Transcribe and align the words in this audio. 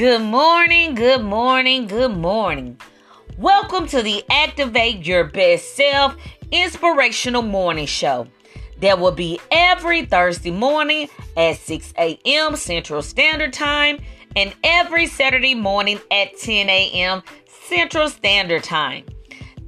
Good 0.00 0.22
morning, 0.22 0.94
good 0.94 1.22
morning, 1.22 1.86
good 1.86 2.16
morning. 2.16 2.80
Welcome 3.36 3.86
to 3.88 4.00
the 4.00 4.24
Activate 4.30 5.06
Your 5.06 5.24
Best 5.24 5.76
Self 5.76 6.16
Inspirational 6.50 7.42
Morning 7.42 7.84
Show. 7.84 8.26
That 8.78 8.98
will 8.98 9.12
be 9.12 9.38
every 9.50 10.06
Thursday 10.06 10.52
morning 10.52 11.10
at 11.36 11.58
6 11.58 11.92
a.m. 11.98 12.56
Central 12.56 13.02
Standard 13.02 13.52
Time 13.52 14.00
and 14.36 14.54
every 14.64 15.06
Saturday 15.06 15.54
morning 15.54 16.00
at 16.10 16.34
10 16.38 16.70
a.m. 16.70 17.22
Central 17.46 18.08
Standard 18.08 18.64
Time. 18.64 19.04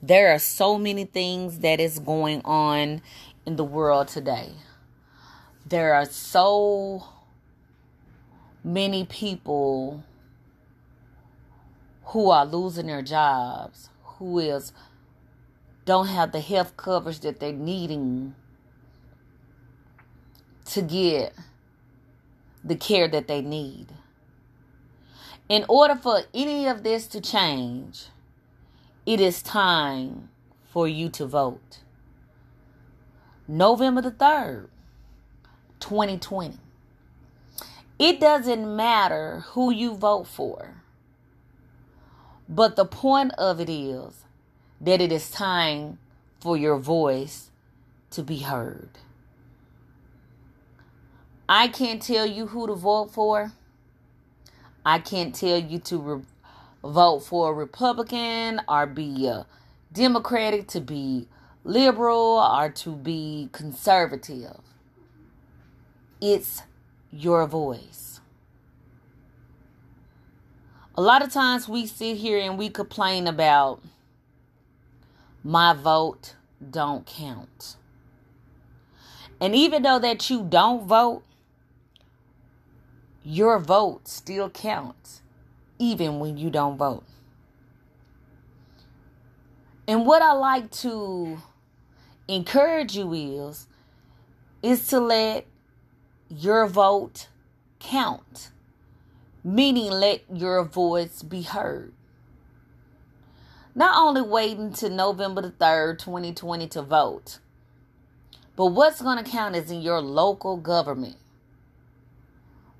There 0.00 0.32
are 0.32 0.38
so 0.38 0.78
many 0.78 1.04
things 1.04 1.58
that 1.58 1.80
is 1.80 1.98
going 1.98 2.40
on 2.44 3.02
in 3.44 3.56
the 3.56 3.64
world 3.64 4.08
today. 4.08 4.52
There 5.66 5.92
are 5.94 6.04
so 6.04 7.04
many 8.62 9.04
people 9.04 10.04
who 12.04 12.30
are 12.30 12.46
losing 12.46 12.86
their 12.86 13.02
jobs, 13.02 13.90
who 14.02 14.38
is 14.38 14.72
don't 15.84 16.06
have 16.06 16.32
the 16.32 16.40
health 16.40 16.76
coverage 16.76 17.20
that 17.20 17.40
they're 17.40 17.52
needing 17.52 18.34
to 20.66 20.82
get 20.82 21.34
the 22.62 22.76
care 22.76 23.08
that 23.08 23.26
they 23.26 23.40
need. 23.40 23.88
In 25.48 25.64
order 25.68 25.96
for 25.96 26.22
any 26.32 26.66
of 26.68 26.82
this 26.82 27.06
to 27.08 27.20
change, 27.20 28.08
it 29.08 29.22
is 29.22 29.40
time 29.40 30.28
for 30.66 30.86
you 30.86 31.08
to 31.08 31.24
vote. 31.24 31.78
November 33.48 34.02
the 34.02 34.10
3rd, 34.10 34.68
2020. 35.80 36.58
It 37.98 38.20
doesn't 38.20 38.76
matter 38.76 39.44
who 39.52 39.70
you 39.70 39.94
vote 39.94 40.26
for. 40.26 40.82
But 42.50 42.76
the 42.76 42.84
point 42.84 43.32
of 43.38 43.60
it 43.60 43.70
is 43.70 44.24
that 44.78 45.00
it 45.00 45.10
is 45.10 45.30
time 45.30 45.98
for 46.38 46.58
your 46.58 46.76
voice 46.76 47.48
to 48.10 48.22
be 48.22 48.40
heard. 48.40 48.90
I 51.48 51.68
can't 51.68 52.02
tell 52.02 52.26
you 52.26 52.48
who 52.48 52.66
to 52.66 52.74
vote 52.74 53.10
for. 53.14 53.52
I 54.84 54.98
can't 54.98 55.34
tell 55.34 55.58
you 55.58 55.78
to 55.78 55.96
re- 55.96 56.22
vote 56.82 57.20
for 57.20 57.50
a 57.50 57.52
Republican 57.52 58.60
or 58.68 58.86
be 58.86 59.26
a 59.26 59.46
Democratic, 59.92 60.68
to 60.68 60.80
be 60.80 61.26
liberal 61.64 62.38
or 62.38 62.70
to 62.70 62.90
be 62.90 63.48
conservative. 63.52 64.60
It's 66.20 66.62
your 67.10 67.46
voice. 67.46 68.20
A 70.96 71.00
lot 71.00 71.22
of 71.22 71.32
times 71.32 71.68
we 71.68 71.86
sit 71.86 72.16
here 72.16 72.38
and 72.38 72.58
we 72.58 72.68
complain 72.68 73.26
about 73.26 73.80
my 75.44 75.72
vote 75.72 76.34
don't 76.70 77.06
count. 77.06 77.76
And 79.40 79.54
even 79.54 79.82
though 79.82 80.00
that 80.00 80.28
you 80.28 80.42
don't 80.42 80.86
vote, 80.86 81.22
your 83.24 83.58
vote 83.58 84.08
still 84.08 84.50
counts 84.50 85.22
even 85.78 86.18
when 86.18 86.36
you 86.36 86.50
don't 86.50 86.76
vote. 86.76 87.04
And 89.86 90.04
what 90.04 90.20
I 90.20 90.32
like 90.32 90.70
to 90.82 91.38
encourage 92.28 92.96
you 92.96 93.12
is 93.12 93.66
is 94.62 94.86
to 94.88 95.00
let 95.00 95.46
your 96.28 96.66
vote 96.66 97.28
count, 97.78 98.50
meaning 99.42 99.90
let 99.90 100.22
your 100.32 100.64
voice 100.64 101.22
be 101.22 101.42
heard. 101.42 101.92
Not 103.74 103.96
only 103.96 104.22
waiting 104.22 104.72
to 104.74 104.90
November 104.90 105.40
the 105.40 105.52
3rd, 105.52 106.00
2020 106.00 106.66
to 106.68 106.82
vote, 106.82 107.38
but 108.56 108.66
what's 108.66 109.00
going 109.00 109.22
to 109.22 109.30
count 109.30 109.54
is 109.54 109.70
in 109.70 109.80
your 109.80 110.00
local 110.00 110.56
government. 110.56 111.16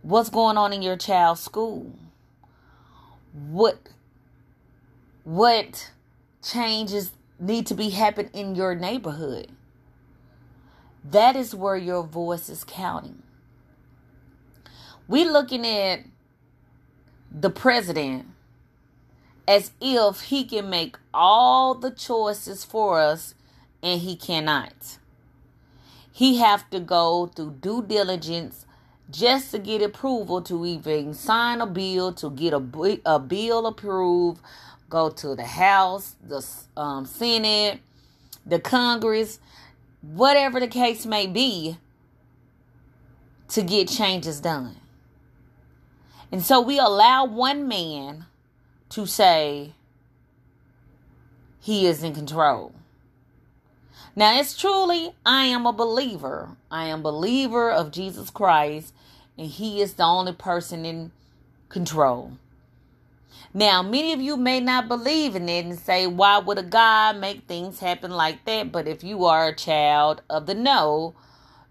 What's 0.03 0.28
going 0.28 0.56
on 0.56 0.72
in 0.72 0.82
your 0.82 0.97
child's 0.97 1.41
school? 1.41 1.92
What 3.47 3.78
what 5.25 5.93
changes 6.43 7.12
need 7.38 7.66
to 7.66 7.75
be 7.75 7.91
happen 7.91 8.31
in 8.32 8.54
your 8.54 8.75
neighborhood? 8.75 9.53
That 11.04 11.37
is 11.37 11.54
where 11.54 11.77
your 11.77 12.03
voice 12.03 12.48
is 12.48 12.65
counting 12.65 13.22
we 15.09 15.25
looking 15.25 15.66
at 15.66 16.00
the 17.32 17.48
president 17.48 18.27
as 19.48 19.72
if 19.81 20.21
he 20.21 20.44
can 20.44 20.69
make 20.69 20.97
all 21.15 21.75
the 21.75 21.91
choices 21.91 22.62
for 22.62 23.00
us 23.00 23.34
and 23.82 24.03
he 24.03 24.15
cannot. 24.15 24.98
He 26.12 26.37
have 26.38 26.69
to 26.71 26.81
go 26.81 27.31
through 27.34 27.56
due 27.62 27.82
diligence 27.82 28.66
just 29.10 29.50
to 29.50 29.58
get 29.58 29.82
approval 29.82 30.42
to 30.42 30.66
even 30.66 31.14
sign 31.14 31.60
a 31.60 31.66
bill 31.66 32.12
to 32.12 32.30
get 32.30 32.52
a, 32.52 33.00
a 33.06 33.19
bill 33.19 33.66
approved 33.66 34.41
go 34.91 35.10
to 35.10 35.34
the 35.34 35.44
house 35.44 36.16
the 36.26 36.46
um, 36.76 37.06
senate 37.06 37.80
the 38.47 38.58
congress 38.58 39.41
whatever 40.02 40.60
the 40.60 40.68
case 40.68 41.06
may 41.06 41.26
be 41.26 41.76
to 43.48 43.62
get 43.62 43.88
changes 43.88 44.41
done 44.41 44.76
and 46.30 46.42
so 46.42 46.60
we 46.60 46.78
allow 46.78 47.24
one 47.24 47.66
man 47.66 48.26
to 48.91 49.06
say 49.06 49.72
he 51.60 51.86
is 51.86 52.03
in 52.03 52.15
control. 52.15 52.72
Now 54.18 54.36
it's 54.41 54.56
truly 54.59 55.12
I 55.24 55.44
am 55.44 55.65
a 55.65 55.72
believer. 55.72 56.56
I 56.72 56.86
am 56.86 56.98
a 56.98 57.03
believer 57.04 57.70
of 57.70 57.92
Jesus 57.92 58.30
Christ 58.30 58.92
and 59.38 59.47
he 59.47 59.80
is 59.80 59.92
the 59.92 60.03
only 60.03 60.32
person 60.32 60.84
in 60.84 61.12
control. 61.68 62.32
Now, 63.54 63.80
many 63.80 64.12
of 64.12 64.20
you 64.20 64.36
may 64.36 64.59
not 64.59 64.88
believe 64.88 65.36
in 65.36 65.48
it 65.48 65.66
and 65.66 65.78
say, 65.78 66.09
why 66.09 66.38
would 66.38 66.59
a 66.59 66.65
God 66.65 67.18
make 67.18 67.47
things 67.47 67.78
happen 67.78 68.10
like 68.10 68.44
that? 68.44 68.72
But 68.72 68.88
if 68.88 69.04
you 69.04 69.24
are 69.24 69.47
a 69.47 69.54
child 69.54 70.22
of 70.28 70.47
the 70.47 70.54
know, 70.54 71.14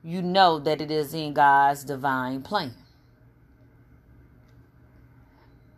you 0.02 0.22
know 0.22 0.58
that 0.58 0.80
it 0.80 0.90
is 0.90 1.14
in 1.14 1.34
God's 1.34 1.84
divine 1.84 2.44
plan. 2.44 2.76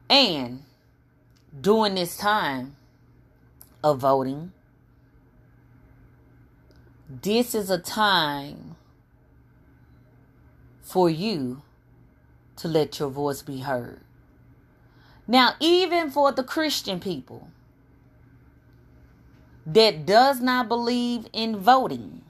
And 0.08 0.62
during 1.60 1.96
this 1.96 2.16
time 2.16 2.76
of 3.84 3.98
voting, 3.98 4.52
this 7.10 7.56
is 7.56 7.70
a 7.70 7.78
time 7.78 8.76
for 10.82 11.10
you 11.10 11.62
to 12.58 12.68
let 12.68 13.00
your 13.00 13.10
voice 13.10 13.42
be 13.42 13.60
heard. 13.60 14.02
Now, 15.28 15.54
even 15.60 16.10
for 16.10 16.32
the 16.32 16.44
Christian 16.44 17.00
people 17.00 17.50
that 19.66 20.06
does 20.06 20.42
not 20.42 20.68
believe 20.68 21.28
in 21.34 21.58
voting, 21.58 22.24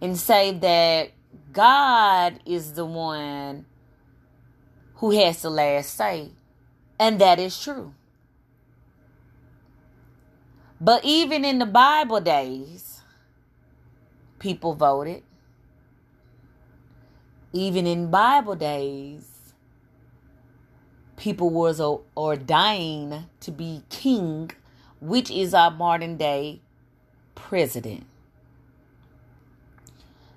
and 0.00 0.18
say 0.18 0.52
that 0.52 1.10
God 1.52 2.40
is 2.44 2.72
the 2.74 2.84
one 2.84 3.66
who 4.96 5.10
has 5.10 5.42
the 5.42 5.50
last 5.50 5.94
say. 5.94 6.30
And 6.98 7.18
that 7.20 7.38
is 7.38 7.60
true. 7.60 7.94
But 10.80 11.04
even 11.04 11.44
in 11.44 11.58
the 11.58 11.66
Bible 11.66 12.20
days, 12.20 12.85
people 14.38 14.74
voted. 14.74 15.22
Even 17.52 17.86
in 17.86 18.10
Bible 18.10 18.54
days, 18.54 19.36
people 21.16 21.50
was 21.50 21.80
ordained 22.16 23.26
to 23.40 23.50
be 23.50 23.82
king, 23.88 24.50
which 25.00 25.30
is 25.30 25.54
our 25.54 25.70
modern 25.70 26.16
day 26.16 26.60
president. 27.34 28.06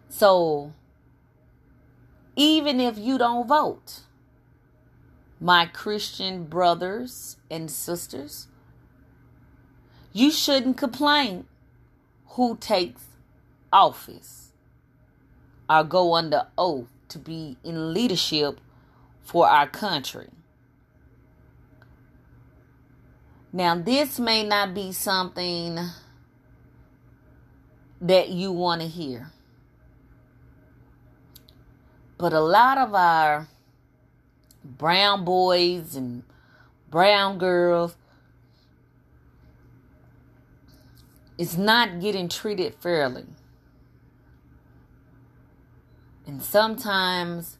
So, 0.08 0.74
even 2.36 2.80
if 2.80 2.98
you 2.98 3.18
don't 3.18 3.48
vote, 3.48 4.02
my 5.40 5.66
Christian 5.66 6.46
brothers 6.46 7.38
and 7.50 7.70
sisters, 7.70 8.48
you 10.12 10.32
shouldn't 10.32 10.78
complain 10.78 11.46
who 12.30 12.58
takes 12.58 13.09
office 13.72 14.52
or 15.70 15.84
go 15.84 16.16
under 16.16 16.48
oath 16.58 16.88
to 17.10 17.20
be 17.20 17.58
in 17.64 17.94
leadership 17.94 18.60
for 19.22 19.48
our 19.48 19.68
country. 19.68 20.30
Now, 23.52 23.76
this 23.76 24.20
may 24.20 24.44
not 24.44 24.74
be 24.74 24.92
something 24.92 25.80
that 28.02 28.30
you 28.30 28.52
want 28.52 28.82
to 28.82 28.88
hear, 28.88 29.32
but 32.18 32.32
a 32.32 32.40
lot 32.40 32.78
of 32.78 32.94
our 32.94 33.48
brown 34.64 35.26
boys 35.26 35.96
and 35.96 36.24
brown 36.90 37.38
girls 37.38 37.96
is 41.38 41.58
not 41.58 42.00
getting 42.00 42.30
treated 42.30 42.76
fairly. 42.76 43.26
And 46.30 46.44
sometimes 46.44 47.58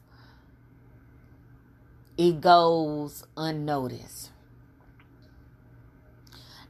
it 2.16 2.40
goes 2.40 3.24
unnoticed. 3.36 4.30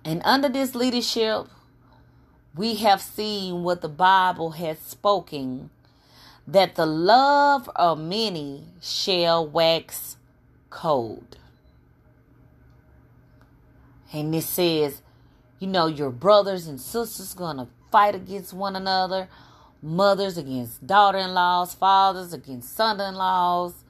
And 0.02 0.22
under 0.24 0.48
this 0.48 0.74
leadership, 0.74 1.48
we 2.56 2.76
have 2.76 3.02
seen 3.02 3.64
what 3.64 3.82
the 3.82 3.90
Bible 3.90 4.52
has 4.52 4.78
spoken 4.78 5.68
that 6.46 6.74
the 6.74 6.86
love 6.86 7.68
of 7.76 8.00
many 8.00 8.68
shall 8.80 9.46
wax 9.46 10.16
cold. 10.70 11.36
And 14.10 14.34
it 14.34 14.44
says, 14.44 15.02
you 15.58 15.66
know, 15.66 15.86
your 15.86 16.10
brothers 16.10 16.66
and 16.66 16.80
sisters 16.80 17.34
gonna 17.34 17.68
fight 17.92 18.14
against 18.14 18.54
one 18.54 18.74
another, 18.74 19.28
mothers 19.82 20.36
against 20.36 20.86
daughter-in-laws, 20.86 21.74
fathers 21.74 22.32
against 22.32 22.74
son-in-laws. 22.74 23.84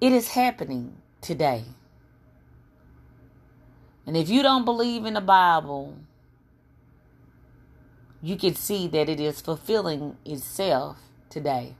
It 0.00 0.12
is 0.12 0.28
happening 0.28 0.96
today. 1.20 1.64
And 4.06 4.16
if 4.16 4.28
you 4.28 4.42
don't 4.42 4.64
believe 4.64 5.04
in 5.04 5.14
the 5.14 5.20
Bible, 5.20 5.96
you 8.20 8.36
can 8.36 8.54
see 8.54 8.88
that 8.88 9.08
it 9.08 9.20
is 9.20 9.40
fulfilling 9.40 10.16
itself 10.24 10.98
today. 11.28 11.76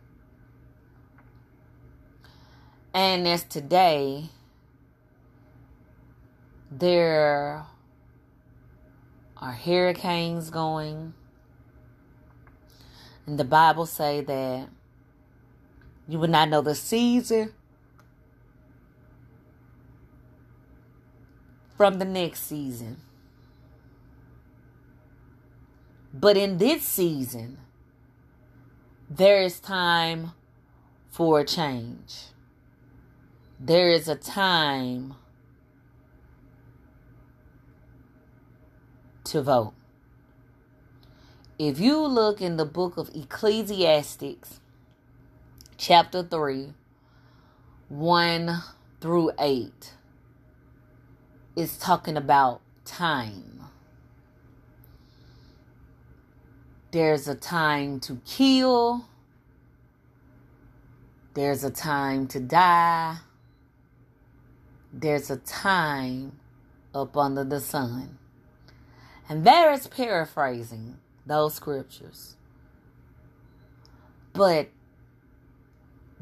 And 2.95 3.27
as 3.27 3.43
today, 3.45 4.27
there 6.71 7.65
are 9.39 9.53
hurricanes 9.53 10.51
going. 10.51 11.15
And 13.27 13.39
the 13.39 13.45
Bible 13.45 13.87
say 13.87 14.21
that 14.21 14.69
you 16.09 16.19
would 16.19 16.31
not 16.31 16.49
know 16.49 16.61
the 16.61 16.75
season 16.75 17.53
from 21.77 21.99
the 21.99 22.05
next 22.05 22.41
season. 22.41 22.99
But 26.13 26.37
in 26.37 26.59
this 26.59 26.83
season, 26.83 27.59
there 29.09 29.43
is 29.43 29.61
time 29.61 30.33
for 31.11 31.41
a 31.41 31.45
change 31.45 32.33
there 33.65 33.91
is 33.91 34.09
a 34.09 34.17
time 34.17 35.15
to 39.23 39.41
vote. 39.41 39.73
If 41.59 41.79
you 41.79 42.07
look 42.07 42.41
in 42.41 42.57
the 42.57 42.65
book 42.65 42.97
of 42.97 43.11
Ecclesiastics, 43.15 44.61
chapter 45.77 46.23
3, 46.23 46.73
1 47.89 48.63
through 49.01 49.33
8, 49.39 49.95
it's 51.55 51.77
talking 51.77 52.17
about 52.17 52.61
time. 52.85 53.61
There's 56.91 57.29
a 57.29 57.35
time 57.35 58.01
to 58.01 58.21
kill, 58.27 59.07
there's 61.35 61.65
a 61.65 61.71
time 61.71 62.27
to 62.29 62.41
die 62.41 63.19
there's 64.93 65.31
a 65.31 65.39
time 65.39 66.39
up 66.95 67.17
under 67.17 67.45
the 67.45 67.61
sun. 67.61 68.19
And 69.29 69.45
there 69.45 69.73
is 69.73 69.87
paraphrasing 69.87 70.99
those 71.27 71.55
scriptures. 71.55 72.37
But 74.33 74.69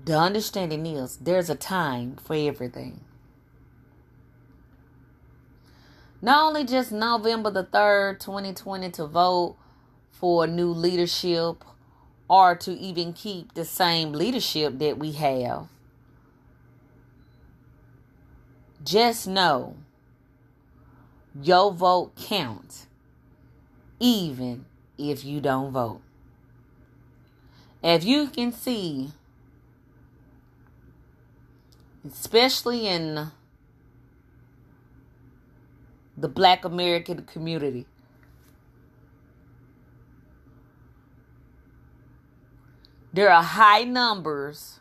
the 0.05 0.19
understanding 0.19 0.87
is 0.87 1.17
there's 1.17 1.51
a 1.51 1.55
time 1.55 2.17
for 2.17 2.35
everything. 2.35 3.01
Not 6.23 6.49
only 6.49 6.65
just 6.65 6.93
November 6.93 7.51
the 7.51 7.65
3rd, 7.65 8.21
2020 8.21 8.91
to 8.91 9.07
vote 9.07 9.57
for 10.11 10.47
new 10.47 10.71
leadership 10.71 11.65
or 12.29 12.55
to 12.57 12.73
even 12.73 13.13
keep 13.13 13.55
the 13.55 13.65
same 13.65 14.13
leadership 14.13 14.79
that 14.79 14.99
we 14.99 15.13
have 15.13 15.69
just 18.85 19.27
know 19.27 19.77
your 21.41 21.73
vote 21.73 22.13
counts, 22.17 22.87
even 23.99 24.65
if 25.01 25.25
you 25.25 25.41
don't 25.41 25.73
vote. 25.73 26.03
If 27.83 28.05
you 28.05 28.29
can 28.29 28.53
see, 28.53 29.13
especially 32.07 32.87
in 32.87 33.31
the 36.17 36.29
black 36.29 36.65
American 36.65 37.23
community, 37.23 37.87
there 43.13 43.31
are 43.31 43.43
high 43.43 43.85
numbers 43.85 44.81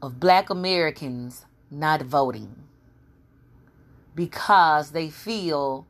of 0.00 0.20
black 0.20 0.50
Americans 0.50 1.46
not 1.70 2.02
voting 2.02 2.54
because 4.14 4.92
they 4.92 5.10
feel 5.10 5.86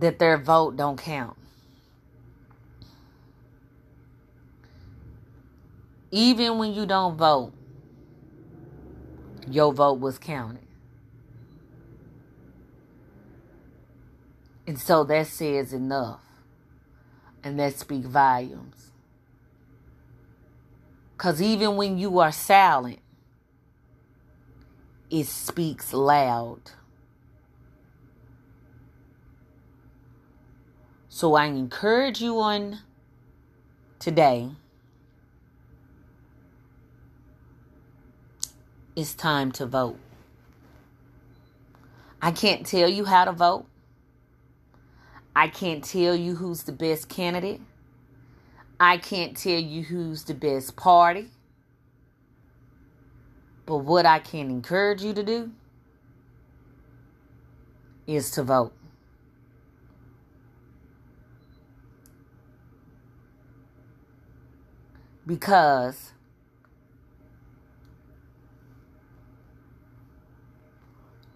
that 0.00 0.18
their 0.18 0.38
vote 0.38 0.76
don't 0.76 0.96
count. 0.96 1.36
Even 6.10 6.58
when 6.58 6.72
you 6.72 6.86
don't 6.86 7.16
vote, 7.16 7.52
your 9.50 9.72
vote 9.72 10.00
was 10.00 10.18
counted. 10.18 10.66
And 14.66 14.78
so 14.78 15.04
that 15.04 15.26
says 15.26 15.72
enough. 15.72 16.20
And 17.42 17.58
that 17.58 17.78
speaks 17.78 18.06
volumes. 18.06 18.90
Because 21.16 21.40
even 21.40 21.76
when 21.76 21.98
you 21.98 22.18
are 22.18 22.32
silent, 22.32 23.00
it 25.10 25.26
speaks 25.26 25.92
loud. 25.92 26.60
So 31.08 31.34
I 31.34 31.46
encourage 31.46 32.20
you 32.20 32.38
on 32.40 32.80
today. 33.98 34.50
It's 38.94 39.14
time 39.14 39.52
to 39.52 39.66
vote. 39.66 39.98
I 42.20 42.32
can't 42.32 42.66
tell 42.66 42.88
you 42.88 43.04
how 43.04 43.24
to 43.24 43.32
vote. 43.32 43.66
I 45.34 45.48
can't 45.48 45.84
tell 45.84 46.16
you 46.16 46.34
who's 46.34 46.64
the 46.64 46.72
best 46.72 47.08
candidate. 47.08 47.60
I 48.80 48.98
can't 48.98 49.36
tell 49.36 49.58
you 49.58 49.84
who's 49.84 50.24
the 50.24 50.34
best 50.34 50.76
party. 50.76 51.28
But 53.66 53.78
what 53.78 54.04
I 54.04 54.18
can 54.18 54.50
encourage 54.50 55.02
you 55.02 55.12
to 55.14 55.22
do 55.22 55.52
is 58.06 58.30
to 58.32 58.42
vote. 58.42 58.72
Because 65.28 66.12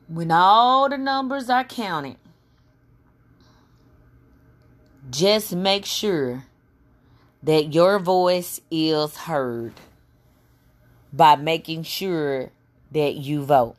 when 0.09 0.31
all 0.31 0.89
the 0.89 0.97
numbers 0.97 1.51
are 1.51 1.63
counted, 1.63 2.17
just 5.11 5.55
make 5.55 5.85
sure 5.85 6.47
that 7.43 7.75
your 7.75 7.99
voice 7.99 8.63
is 8.71 9.15
heard 9.15 9.75
by 11.13 11.37
making 11.37 11.83
sure 11.83 12.51
that 12.93 13.17
you 13.17 13.45
vote. 13.45 13.77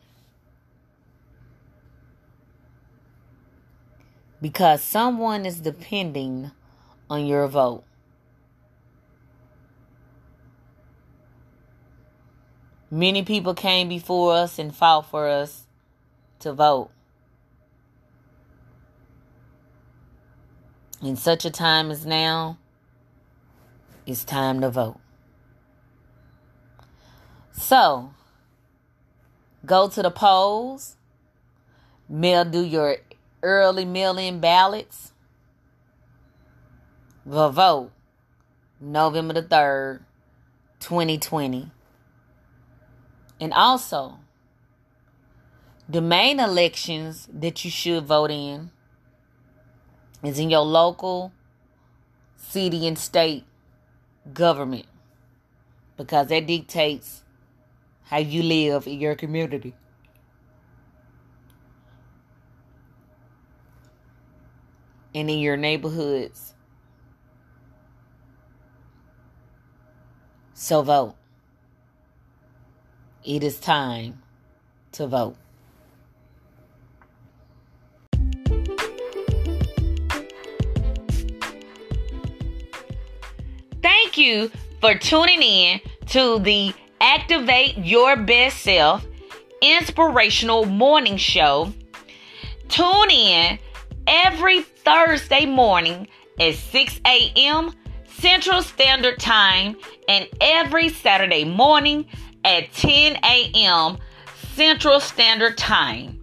Because 4.40 4.84
someone 4.84 5.48
is 5.48 5.60
depending 5.60 6.52
on 7.10 7.26
your 7.26 7.48
vote. 7.48 7.84
Many 12.94 13.24
people 13.24 13.56
came 13.56 13.90
before 13.90 14.36
us 14.36 14.60
and 14.60 14.76
fought 14.76 15.10
for 15.10 15.28
us 15.28 15.64
to 16.38 16.54
vote. 16.54 16.92
In 21.02 21.16
such 21.16 21.44
a 21.44 21.50
time 21.50 21.90
as 21.90 22.06
now, 22.06 22.60
it's 24.06 24.24
time 24.24 24.62
to 24.62 24.70
vote. 24.70 25.00
So, 27.52 28.14
go 29.66 29.90
to 29.90 30.04
the 30.04 30.12
polls, 30.12 30.96
mail 32.08 32.46
do 32.46 32.64
your 32.64 32.98
early 33.42 33.86
mail-in 33.86 34.40
ballots. 34.40 35.14
The 37.26 37.50
vote 37.50 37.92
November 38.80 39.34
the 39.34 39.42
3rd, 39.42 40.02
2020. 40.80 41.72
And 43.44 43.52
also, 43.52 44.20
the 45.90 46.00
main 46.00 46.40
elections 46.40 47.28
that 47.30 47.66
you 47.66 47.72
should 47.72 48.06
vote 48.06 48.32
in 48.32 48.72
is 50.24 50.40
in 50.40 50.50
your 50.50 50.62
local 50.62 51.34
city 52.38 52.88
and 52.88 52.98
state 52.98 53.44
government 54.34 54.86
because 55.98 56.28
that 56.28 56.48
dictates 56.48 57.24
how 58.04 58.20
you 58.20 58.44
live 58.44 58.88
in 58.88 58.98
your 59.02 59.14
community. 59.14 59.76
And 65.14 65.30
in 65.30 65.40
your 65.40 65.58
neighborhoods. 65.58 66.54
So 70.54 70.82
vote. 70.82 71.16
It 73.26 73.42
is 73.42 73.58
time 73.58 74.22
to 74.94 75.08
vote. 75.08 75.38
Thank 83.82 84.18
you 84.18 84.52
for 84.82 84.96
tuning 84.96 85.42
in 85.42 85.80
to 86.08 86.40
the 86.40 86.74
Activate 87.00 87.78
Your 87.78 88.18
Best 88.18 88.62
Self 88.62 89.06
inspirational 89.62 90.66
morning 90.66 91.16
show. 91.16 91.72
Tune 92.68 93.10
in 93.10 93.58
every 94.06 94.64
Thursday 94.64 95.46
morning 95.46 96.10
at 96.42 96.56
6 96.56 97.00
a.m. 97.06 97.72
Central 98.10 98.62
Standard 98.62 99.20
Time 99.20 99.78
and 100.10 100.28
every 100.42 100.90
Saturday 100.90 101.46
morning 101.46 102.06
at 102.44 102.72
10 102.74 103.18
a.m. 103.24 103.98
Central 104.54 105.00
Standard 105.00 105.58
Time. 105.58 106.20